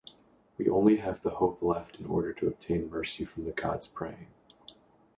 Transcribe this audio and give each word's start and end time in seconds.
We 0.57 0.67
only 0.67 0.97
have 0.97 1.21
the 1.21 1.29
hope 1.29 1.61
left 1.61 1.99
in 1.99 2.07
order 2.07 2.33
to 2.33 2.47
obtain 2.47 2.89
mercy 2.89 3.23
from 3.23 3.45
the 3.45 3.51
gods 3.51 3.85
praying. 3.85 4.29